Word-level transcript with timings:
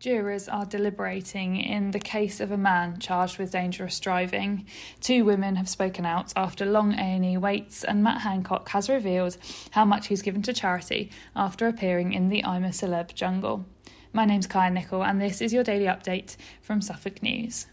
Jurors 0.00 0.48
are 0.48 0.64
deliberating 0.64 1.58
in 1.58 1.90
the 1.90 1.98
case 1.98 2.40
of 2.40 2.50
a 2.50 2.56
man 2.56 2.98
charged 2.98 3.36
with 3.36 3.52
dangerous 3.52 4.00
driving. 4.00 4.64
Two 5.02 5.26
women 5.26 5.56
have 5.56 5.68
spoken 5.68 6.06
out 6.06 6.32
after 6.34 6.64
long 6.64 6.94
A&E 6.98 7.36
waits 7.36 7.84
and 7.84 8.02
Matt 8.02 8.22
Hancock 8.22 8.70
has 8.70 8.88
revealed 8.88 9.36
how 9.72 9.84
much 9.84 10.06
he's 10.06 10.22
given 10.22 10.40
to 10.40 10.54
charity 10.54 11.10
after 11.36 11.68
appearing 11.68 12.14
in 12.14 12.30
the 12.30 12.42
I'm 12.42 12.64
a 12.64 12.70
Celeb 12.70 13.12
jungle. 13.12 13.66
My 14.14 14.24
name's 14.24 14.46
Kaya 14.46 14.70
Nichol 14.70 15.04
and 15.04 15.20
this 15.20 15.42
is 15.42 15.52
your 15.52 15.64
daily 15.64 15.84
update 15.84 16.36
from 16.62 16.80
Suffolk 16.80 17.22
News. 17.22 17.66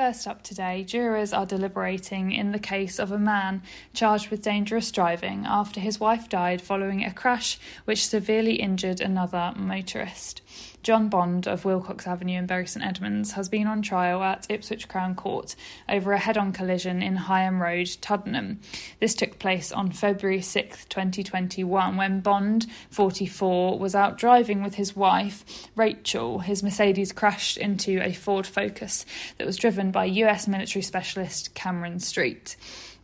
First 0.00 0.26
up 0.26 0.42
today, 0.42 0.82
jurors 0.82 1.34
are 1.34 1.44
deliberating 1.44 2.32
in 2.32 2.52
the 2.52 2.58
case 2.58 2.98
of 2.98 3.12
a 3.12 3.18
man 3.18 3.60
charged 3.92 4.30
with 4.30 4.40
dangerous 4.40 4.90
driving 4.90 5.44
after 5.44 5.78
his 5.78 6.00
wife 6.00 6.26
died 6.26 6.62
following 6.62 7.04
a 7.04 7.12
crash 7.12 7.60
which 7.84 8.06
severely 8.06 8.54
injured 8.54 9.02
another 9.02 9.52
motorist. 9.54 10.40
John 10.82 11.10
Bond 11.10 11.46
of 11.46 11.66
Wilcox 11.66 12.06
Avenue 12.06 12.38
in 12.38 12.46
Bury 12.46 12.66
St 12.66 12.84
Edmunds 12.84 13.32
has 13.32 13.50
been 13.50 13.66
on 13.66 13.82
trial 13.82 14.22
at 14.22 14.46
Ipswich 14.48 14.88
Crown 14.88 15.14
Court 15.14 15.54
over 15.90 16.12
a 16.12 16.18
head 16.18 16.38
on 16.38 16.52
collision 16.52 17.02
in 17.02 17.16
Higham 17.16 17.60
Road, 17.60 17.86
Tuddenham. 18.00 18.60
This 18.98 19.14
took 19.14 19.38
place 19.38 19.72
on 19.72 19.92
February 19.92 20.40
6, 20.40 20.86
2021, 20.86 21.98
when 21.98 22.20
Bond, 22.20 22.66
44, 22.90 23.78
was 23.78 23.94
out 23.94 24.16
driving 24.16 24.62
with 24.62 24.76
his 24.76 24.96
wife, 24.96 25.68
Rachel. 25.76 26.38
His 26.38 26.62
Mercedes 26.62 27.12
crashed 27.12 27.58
into 27.58 28.00
a 28.02 28.14
Ford 28.14 28.46
Focus 28.46 29.04
that 29.36 29.46
was 29.46 29.58
driven 29.58 29.89
by 29.90 30.04
US 30.04 30.48
military 30.48 30.82
specialist 30.82 31.54
Cameron 31.54 32.00
Street. 32.00 32.56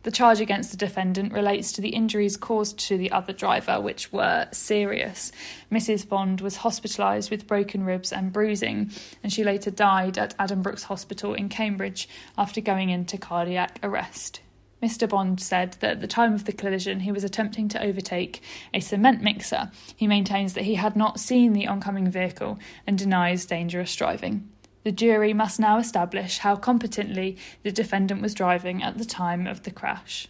The 0.03 0.11
charge 0.11 0.39
against 0.39 0.71
the 0.71 0.77
defendant 0.77 1.33
relates 1.33 1.73
to 1.73 1.81
the 1.81 1.89
injuries 1.89 2.37
caused 2.37 2.79
to 2.87 2.97
the 2.97 3.11
other 3.11 3.33
driver, 3.33 3.81
which 3.81 4.13
were 4.13 4.47
serious. 4.51 5.31
Mrs. 5.69 6.07
Bond 6.07 6.39
was 6.39 6.59
hospitalised 6.59 7.29
with 7.29 7.45
broken 7.45 7.83
ribs 7.83 8.13
and 8.13 8.31
bruising, 8.31 8.91
and 9.21 9.33
she 9.33 9.43
later 9.43 9.69
died 9.69 10.17
at 10.17 10.37
Addenbrooke's 10.37 10.83
Hospital 10.83 11.33
in 11.33 11.49
Cambridge 11.49 12.07
after 12.37 12.61
going 12.61 12.89
into 12.89 13.17
cardiac 13.17 13.79
arrest. 13.83 14.39
Mr. 14.81 15.09
Bond 15.09 15.41
said 15.41 15.73
that 15.79 15.91
at 15.91 16.01
the 16.01 16.07
time 16.07 16.33
of 16.33 16.45
the 16.45 16.53
collision 16.53 17.01
he 17.01 17.11
was 17.11 17.23
attempting 17.23 17.67
to 17.67 17.83
overtake 17.83 18.41
a 18.73 18.79
cement 18.79 19.21
mixer. 19.21 19.71
He 19.95 20.07
maintains 20.07 20.53
that 20.53 20.65
he 20.65 20.75
had 20.75 20.95
not 20.95 21.19
seen 21.19 21.53
the 21.53 21.67
oncoming 21.67 22.09
vehicle 22.09 22.59
and 22.85 22.97
denies 22.97 23.45
dangerous 23.45 23.95
driving. 23.95 24.47
The 24.83 24.91
jury 24.91 25.33
must 25.33 25.59
now 25.59 25.77
establish 25.77 26.39
how 26.39 26.55
competently 26.55 27.37
the 27.63 27.71
defendant 27.71 28.21
was 28.21 28.33
driving 28.33 28.81
at 28.83 28.97
the 28.97 29.05
time 29.05 29.47
of 29.47 29.63
the 29.63 29.71
crash. 29.71 30.27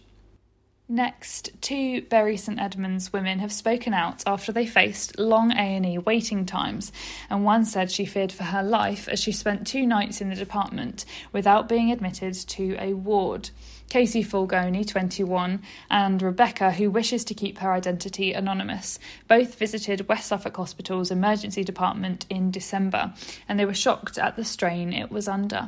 Next, 0.89 1.49
two 1.59 2.03
Bury 2.03 2.37
St 2.37 2.57
Edmunds 2.57 3.11
women 3.11 3.39
have 3.39 3.51
spoken 3.51 3.93
out 3.93 4.23
after 4.25 4.53
they 4.53 4.65
faced 4.65 5.19
long 5.19 5.51
A&E 5.51 5.97
waiting 5.97 6.45
times, 6.45 6.93
and 7.29 7.43
one 7.43 7.65
said 7.65 7.91
she 7.91 8.05
feared 8.05 8.31
for 8.31 8.45
her 8.45 8.63
life 8.63 9.09
as 9.09 9.19
she 9.19 9.33
spent 9.33 9.67
two 9.67 9.85
nights 9.85 10.21
in 10.21 10.29
the 10.29 10.35
department 10.35 11.03
without 11.33 11.67
being 11.67 11.91
admitted 11.91 12.33
to 12.35 12.77
a 12.79 12.93
ward. 12.93 13.49
Casey 13.89 14.23
Fulgoni, 14.23 14.87
21, 14.87 15.61
and 15.89 16.21
Rebecca, 16.21 16.71
who 16.71 16.89
wishes 16.89 17.25
to 17.25 17.33
keep 17.33 17.57
her 17.57 17.73
identity 17.73 18.31
anonymous, 18.31 18.97
both 19.27 19.55
visited 19.55 20.07
West 20.07 20.27
Suffolk 20.27 20.55
Hospital's 20.55 21.11
emergency 21.11 21.65
department 21.65 22.25
in 22.29 22.49
December, 22.49 23.13
and 23.49 23.59
they 23.59 23.65
were 23.65 23.73
shocked 23.73 24.17
at 24.17 24.37
the 24.37 24.45
strain 24.45 24.93
it 24.93 25.11
was 25.11 25.27
under. 25.27 25.67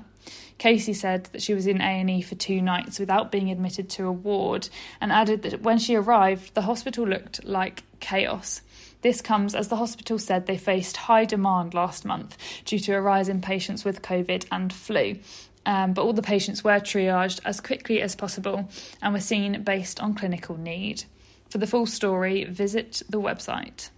Casey 0.57 0.93
said 0.93 1.25
that 1.31 1.41
she 1.41 1.53
was 1.53 1.67
in 1.67 1.81
A&E 1.81 2.21
for 2.21 2.35
two 2.35 2.61
nights 2.61 2.99
without 2.99 3.31
being 3.31 3.49
admitted 3.49 3.89
to 3.91 4.05
a 4.05 4.11
ward 4.11 4.69
and 4.99 5.11
added 5.11 5.43
that 5.43 5.61
when 5.61 5.79
she 5.79 5.95
arrived 5.95 6.53
the 6.53 6.63
hospital 6.63 7.07
looked 7.07 7.43
like 7.45 7.83
chaos. 7.99 8.61
This 9.01 9.21
comes 9.21 9.55
as 9.55 9.69
the 9.69 9.77
hospital 9.77 10.19
said 10.19 10.45
they 10.45 10.57
faced 10.57 10.97
high 10.97 11.25
demand 11.25 11.73
last 11.73 12.03
month 12.03 12.37
due 12.65 12.79
to 12.79 12.93
a 12.93 13.01
rise 13.01 13.29
in 13.29 13.41
patients 13.41 13.85
with 13.85 14.01
COVID 14.01 14.45
and 14.51 14.73
flu. 14.73 15.19
Um, 15.65 15.93
but 15.93 16.03
all 16.03 16.13
the 16.13 16.21
patients 16.21 16.63
were 16.63 16.79
triaged 16.79 17.39
as 17.45 17.61
quickly 17.61 18.01
as 18.01 18.15
possible 18.15 18.69
and 19.01 19.13
were 19.13 19.19
seen 19.19 19.63
based 19.63 20.01
on 20.01 20.15
clinical 20.15 20.57
need. 20.57 21.03
For 21.49 21.57
the 21.57 21.67
full 21.67 21.85
story, 21.85 22.43
visit 22.45 23.01
the 23.09 23.21
website. 23.21 23.89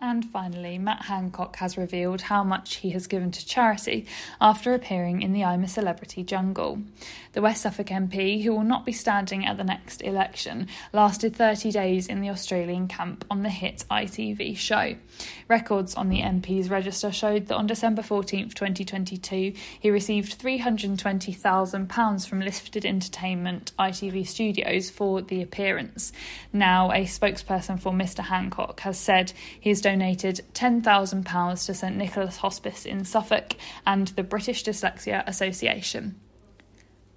And 0.00 0.24
finally, 0.24 0.78
Matt 0.78 1.06
Hancock 1.06 1.56
has 1.56 1.76
revealed 1.76 2.20
how 2.20 2.44
much 2.44 2.76
he 2.76 2.90
has 2.90 3.08
given 3.08 3.32
to 3.32 3.44
charity 3.44 4.06
after 4.40 4.72
appearing 4.72 5.22
in 5.22 5.32
the 5.32 5.42
I'm 5.42 5.64
a 5.64 5.68
Celebrity 5.68 6.22
jungle. 6.22 6.78
The 7.32 7.42
West 7.42 7.62
Suffolk 7.62 7.88
MP, 7.88 8.44
who 8.44 8.52
will 8.52 8.62
not 8.62 8.86
be 8.86 8.92
standing 8.92 9.44
at 9.44 9.56
the 9.56 9.64
next 9.64 10.00
election, 10.02 10.68
lasted 10.92 11.34
30 11.34 11.72
days 11.72 12.06
in 12.06 12.20
the 12.20 12.30
Australian 12.30 12.86
camp 12.86 13.24
on 13.28 13.42
the 13.42 13.50
hit 13.50 13.84
ITV 13.90 14.56
show. 14.56 14.94
Records 15.48 15.96
on 15.96 16.08
the 16.10 16.20
MP's 16.20 16.70
register 16.70 17.10
showed 17.10 17.48
that 17.48 17.56
on 17.56 17.66
December 17.66 18.02
14, 18.02 18.50
2022, 18.50 19.52
he 19.80 19.90
received 19.90 20.40
£320,000 20.40 22.28
from 22.28 22.40
Lifted 22.40 22.86
Entertainment 22.86 23.72
ITV 23.78 24.26
Studios 24.26 24.90
for 24.90 25.22
the 25.22 25.42
appearance. 25.42 26.12
Now, 26.52 26.92
a 26.92 27.04
spokesperson 27.04 27.80
for 27.80 27.92
Mr. 27.92 28.20
Hancock 28.20 28.80
has 28.80 28.98
said 28.98 29.32
he 29.60 29.70
is 29.70 29.80
donated 29.88 30.42
£10,000 30.52 31.64
to 31.64 31.72
St 31.72 31.96
Nicholas 31.96 32.36
Hospice 32.36 32.84
in 32.84 33.06
Suffolk 33.06 33.54
and 33.86 34.08
the 34.08 34.22
British 34.22 34.62
Dyslexia 34.62 35.26
Association. 35.26 36.20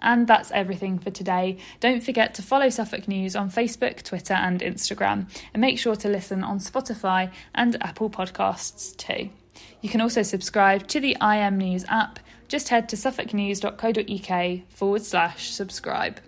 And 0.01 0.25
that's 0.25 0.51
everything 0.51 0.97
for 0.97 1.11
today. 1.11 1.57
Don't 1.81 2.01
forget 2.01 2.33
to 2.35 2.41
follow 2.41 2.69
Suffolk 2.69 3.09
News 3.09 3.35
on 3.35 3.51
Facebook, 3.51 4.03
Twitter, 4.03 4.35
and 4.35 4.61
Instagram, 4.61 5.27
and 5.53 5.59
make 5.59 5.79
sure 5.79 5.97
to 5.97 6.07
listen 6.07 6.45
on 6.45 6.59
Spotify 6.59 7.29
and 7.53 7.75
Apple 7.83 8.09
Podcasts 8.09 8.95
too. 8.95 9.31
You 9.81 9.89
can 9.89 9.99
also 9.99 10.21
subscribe 10.21 10.87
to 10.87 11.01
the 11.01 11.17
IM 11.21 11.57
News 11.57 11.83
app. 11.89 12.19
Just 12.47 12.69
head 12.69 12.87
to 12.87 12.95
suffolknews.co.uk 12.95 14.69
forward 14.69 15.01
slash 15.01 15.51
subscribe. 15.51 16.21